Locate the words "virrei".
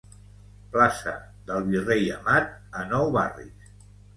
1.69-2.09